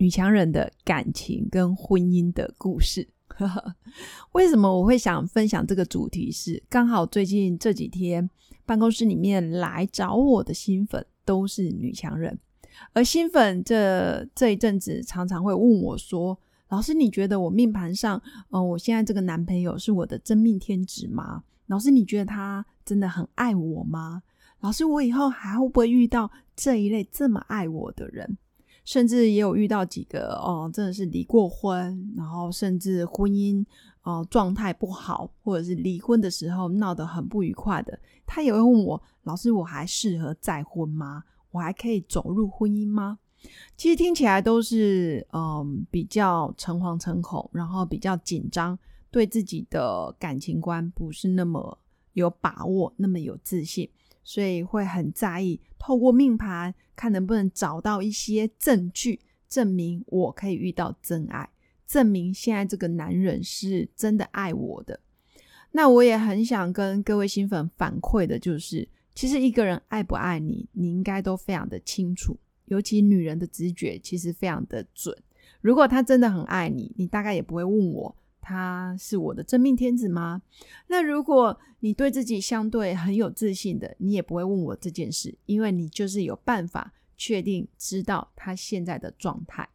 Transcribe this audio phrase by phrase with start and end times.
[0.00, 3.06] 女强人的感情跟婚姻的故事，
[4.32, 6.32] 为什么我会想分享这个主题？
[6.32, 8.28] 是刚好最近这几天
[8.64, 12.38] 办公室里面来找我的新粉都是女强人，
[12.94, 16.38] 而新粉这这一阵子常常会问我说
[16.70, 21.42] ：“老师，你觉得我命盘上，嗯，我现在这个男朋友是我的真命天子吗？
[21.66, 24.22] 老师，你觉得他真的很爱我吗？
[24.60, 28.38] 老师，我以后还会不会遇到这一类这么爱我的人？”
[28.90, 33.64] 甚至也有遇到几个哦，真的是离过婚，然后甚至婚姻
[34.02, 37.96] 哦状态不好，或者是离婚的时候闹得很不愉快的，
[38.26, 41.22] 他也会问我：老师，我还适合再婚吗？
[41.52, 43.20] 我还可以走入婚姻吗？
[43.76, 48.76] 其实听起来都是嗯比较诚惶诚恐，然后比较紧张，
[49.12, 51.78] 对自己的感情观不是那么
[52.14, 53.88] 有把握，那么有自信。
[54.22, 61.48] 所以会很在意，透过命盘看能不能找到一些证据，证明我可以遇到真爱，
[61.86, 65.00] 证明现在这个男人是真的爱我的。
[65.72, 75.16] 那我也很想跟各位新粉反馈的，就是其实一个人爱不爱你，你应该都非常的清楚，尤其女人的直觉其实非常的准。
[75.60, 78.16] 如果他真的很爱你，你大概也不会问我。
[78.50, 80.42] 他是我的真命天子吗？
[80.88, 89.68] 那如果你对自己相对很有自信的，你也不会问我这件事，因为你就是有办法确定知道他现在的状态。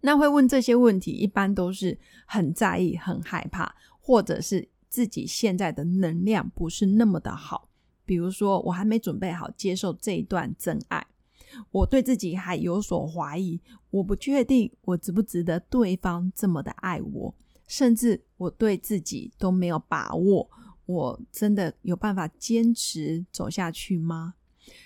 [0.00, 7.68] 那会问这些问题，一般都是很在意、很害怕，或者是自己现在的能量不是那么的好。
[8.06, 11.06] 比如说，我还没准备好接受这一段真爱，
[11.70, 13.60] 我对自己还有所怀疑，
[13.90, 17.34] 我不确定我值不值得对方这么的爱我。
[17.66, 20.48] 甚至我对自己都没有把握，
[20.86, 24.34] 我真的有办法坚持走下去吗？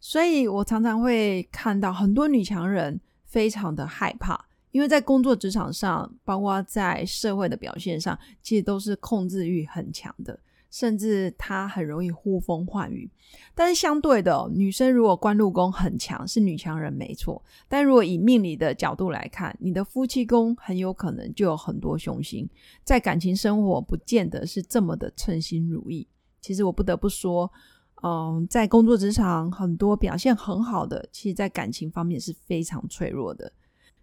[0.00, 10.38] 所以我常常会看到很多女强人非常的害怕，因为在工作职场上，包括在社会的表现上，其实都是控制欲很强的。
[10.72, 13.08] 甚至他很容易呼风唤雨，
[13.54, 17.40] 但是相对的，女生如果官禄宫很强，是女强人没错。
[17.68, 22.48] 但如果以命理的角度来看，你的夫妻宫很有可能就有很多凶星，
[22.84, 26.08] 在感情生活不见得是这么的称心如意。
[26.40, 27.52] 其实我不得不说，
[28.02, 33.52] 嗯，在工作职场很多表现很好的，其实在感情方面是非常脆弱的。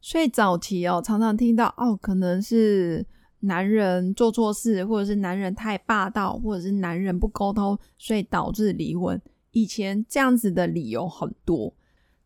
[0.00, 3.06] 所以早期哦，常常听到哦，可能是。
[3.40, 9.20] 男人做错事，或者是男人太霸道，或者是男人不沟通，所以导致离婚。
[9.52, 11.72] 以前这样子的理由很多，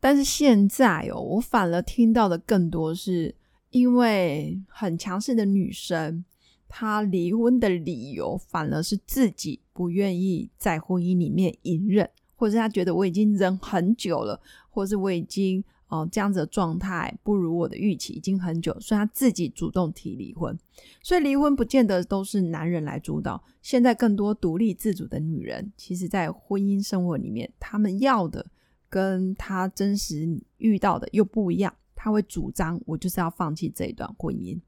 [0.00, 3.34] 但是现在哦，我反而听到的更多是
[3.70, 6.24] 因为很强势的女生，
[6.68, 14.40] 她离婚的理由反而是自己不愿意在婚姻里面隐忍，或者她觉得我已经忍很久了，
[14.70, 15.62] 或者是我已经。
[15.88, 20.58] 哦，这样子的状态不如我的预期，已经很久，所以他自己主动提离婚。
[21.02, 28.44] 所以离婚不见得都是男人来主导，现在更多独立自主的女人，其实在婚姻生活里面，他们要的
[28.88, 31.74] 跟他真实遇到的又不一样。
[31.94, 34.58] 他会主张我就是要放弃这一段婚姻。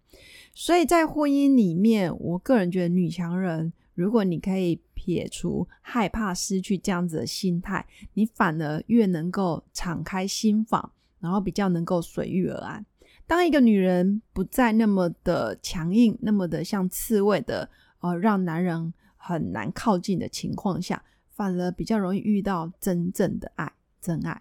[0.54, 7.84] 所以在婚姻里面，我个人觉得女强人，如果你可以撇除害怕失去这样子的心态，
[8.14, 10.92] 你反而越能够敞开心房。
[11.26, 12.86] 然后比较能够随遇而安。
[13.26, 24.40] 当一个女人不再那么的强硬，那么的像刺猬的，呃，让男人很难靠近的情况下，反而比较容易遇到真正的爱，真爱。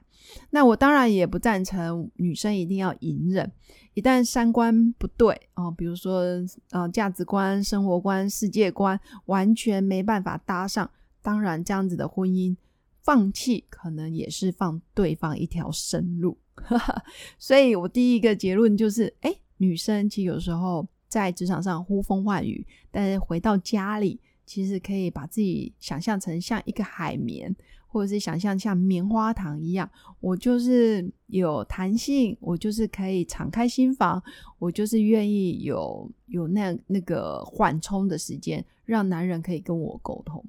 [0.51, 3.51] 那我当然也不赞成女生一定要隐忍。
[3.95, 6.21] 一旦三观不对哦，比如说
[6.69, 10.87] 呃价值观、生活观、世界观完全没办法搭上，
[11.23, 12.55] 当然这样子的婚姻
[13.01, 16.37] 放弃，可能也是放对方一条生路。
[17.39, 27.55] 所以，我第一个结论就是：哎，女生其实有时候在职场上呼风唤雨，但是回到家里，其实可以把自己想象成像一个海绵，
[27.87, 29.89] 或者是想象像棉花糖一样。
[30.19, 34.21] 我就是有弹性，我就是可以敞开心房，
[34.59, 40.43] 我就是愿意有有那那个缓冲的时间，让男人可以跟我沟通。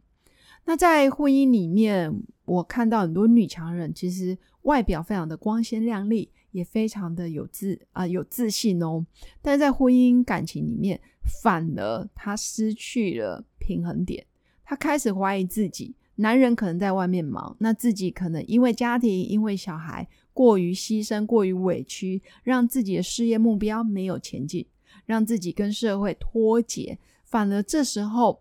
[0.66, 2.12] 那在婚姻里面，
[2.44, 9.06] 我看到很多女强人，其实外表非常的光鲜亮丽，也非常的有自啊有自信哦。
[9.40, 11.00] 但是在婚姻感情里面，
[11.42, 14.26] 反而她失去了平衡点，
[14.64, 15.94] 她开始怀疑自己。
[16.16, 24.66] 男人可能在外面忙，那自己可能因为家庭、因为小孩过于牺牲、过于委屈，让自己的事业目标没有前进，
[25.04, 26.98] 让自己跟社会脱节。
[27.24, 28.40] 反而这时候，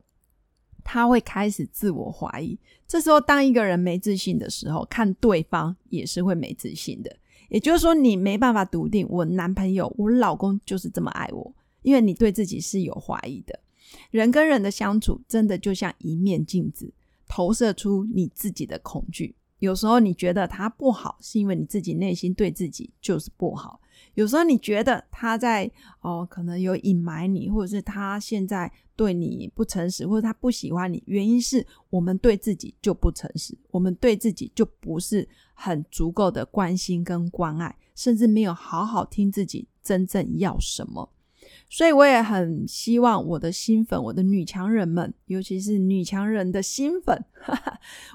[0.86, 2.58] 他会开始自我怀疑。
[2.88, 7.14] 这时候，当一个人没自信的时候，看对方也是会没自信的。
[7.50, 13.60] 也就是说，你没办法笃定我男朋友、我老公就是这么爱我，因为你对自己是有怀疑的。
[14.12, 16.94] 人跟人的相处，真的就像一面镜子。
[17.28, 19.34] 投射出你自己的恐惧。
[19.58, 23.80] 有时候你觉得他不好，是因为你自己内心对自己就是不好。
[24.14, 25.70] 有时候你觉得他在
[26.02, 41.10] 哦，可能有隐瞒你，或者是他现在对你不诚实，或者他不喜欢你，原因是我们对自己就不诚实，我们对自己就不是很足够的关心跟关爱，甚至没有好好听自己真正要什么。
[41.70, 47.24] 所以我也很希望我的新粉，我的女强人们，尤其是女强人的新粉，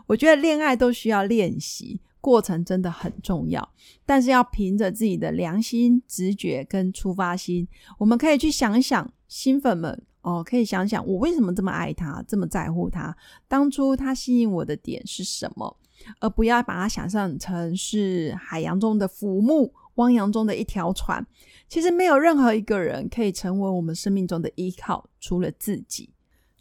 [0.06, 3.68] 我觉得恋爱都需要练习，过程真的很重要。
[4.06, 7.66] 但是要凭着自己的良心、直觉跟出发心，
[7.98, 13.16] 我们可以去想想，新粉们哦，可以想想我为什么这么爱他，这么在乎他，
[13.48, 15.76] 当初他吸引我的点是什么，
[16.20, 19.72] 而不要把它想象成是海洋中的浮木。
[19.96, 21.26] 汪洋中的一条船，
[21.68, 26.08] 其实没有任何一个人可以成为我们生命中的依靠，除了自己。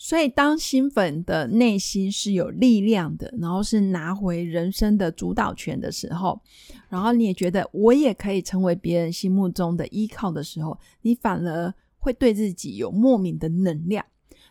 [0.02, 6.42] 所以，当新粉的内心是有力量的，然后是拿回人生的主导权的时候，
[6.88, 14.04] 然后你也觉得我也可以成为别人心目中的依靠的时候，你反而会对自己有莫名的能量。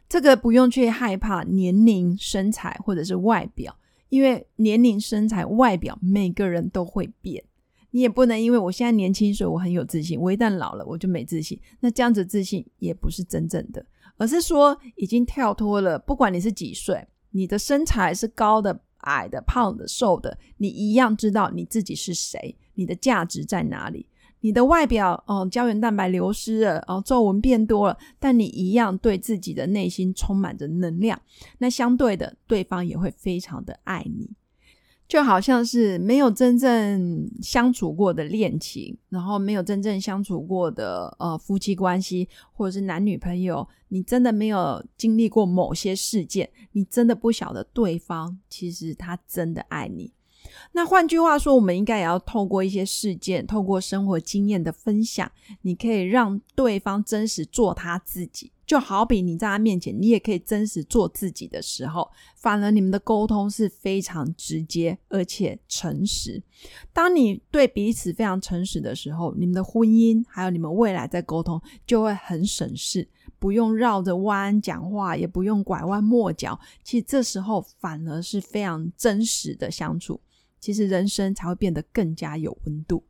[0.06, 3.74] 这个不用去害怕年龄、身材或者是外表，
[4.10, 7.42] 因为年龄、身材、外表每个人都会变。
[7.90, 10.20] 你也不能因为我现在年轻，所以我很有自信。
[10.20, 11.58] 我一旦老了，我就没自信。
[11.80, 13.84] 那这样子自信也不是真正的，
[14.19, 15.99] 而是说已经跳脱了。
[15.99, 24.06] 不管你是几岁，你的身材是高的、矮的、胖的、瘦的，你一样知道你自己是谁，你的价值在哪里。
[24.41, 31.20] 你的外表哦，胶原蛋白流失了，哦，皱纹变多了，但你一样对自己的内心充满着能量。
[31.59, 34.31] 那相对的，对方也会非常的爱你。
[35.08, 50.12] 就好像是没有真正相处过的恋情，然后没有真正相处过的呃夫妻关系，或者是男女朋友，你真的没有经历过某些事件，你真的不晓得对方其实他真的爱你。
[50.73, 55.31] 那换句话说，我们应该也要透过一些事件，透过生活经验的分享，
[55.62, 58.53] 你可以让对方真实做他自己。
[58.65, 62.06] 就好比你在他面前，你也可以真实做自己的时候，
[62.37, 66.43] 反而你们的沟通是非常直接而且诚实。
[66.93, 76.61] 当你对彼此非常诚实的时候，你们的婚姻还有你们未来在沟通就会很省事，不用绕着弯讲话，也不用拐弯抹角。
[76.85, 80.20] 其实这时候反而是非常真实的相处。
[80.60, 83.05] 其实人生才会变得更加有温度。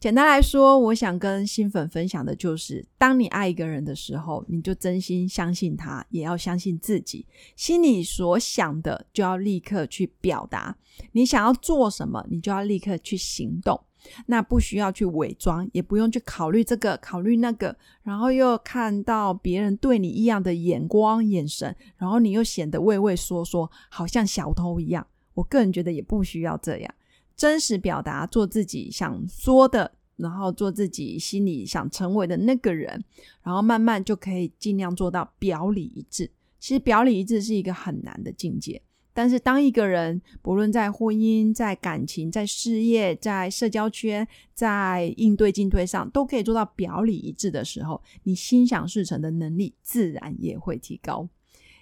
[0.00, 7.26] 简单来说，我想跟新粉分享的就是：当你爱一个人的时候，你就真心相信他，也要相信自己。
[7.56, 10.76] 心里所想的就要立刻去表达。
[11.12, 13.80] 你想要做什么，你就要立刻去行动。
[14.26, 25.06] 那不需要去伪装，也不用去考虑这个、考虑那个，然后又看到别人对你异样的眼光、眼神，然后你又显得畏畏缩缩，好像小偷一样。
[25.34, 26.94] 我个人觉得也不需要这样，
[27.36, 33.04] 真实表达，做自己想说的，然后做自己心里想成为的那个人，
[33.42, 36.30] 然后慢慢就可以尽量做到表里一致。
[36.60, 38.80] 其实表里一致是一个很难的境界，
[39.12, 51.28] 但是当一个人不论在婚姻、在感情、在事业、在社交圈、在应对进退上都可以做到表里一致的时候，你心想事成的能力自然也会提高。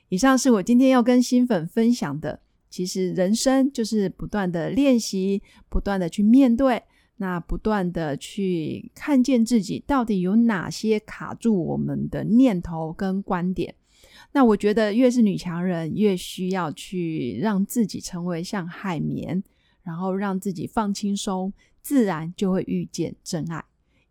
[0.09, 2.41] 以上是我今天要跟新粉分享的。
[2.73, 6.83] 其实人生就是不断的练习，不断的去面对，
[7.19, 13.75] 那不断的去看见自己到底有哪些卡住我们的念头跟观点。
[14.33, 19.43] 那我觉得越是女强人，越需要去让自己成为像海绵，
[19.83, 21.53] 然后让自己放轻松，
[21.83, 23.63] 自然就会遇见真爱。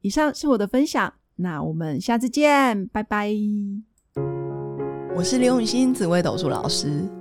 [0.01, 3.33] 以上是我的分享，那我们下次见，拜拜。
[5.15, 7.20] 我是刘永新紫薇斗数老师。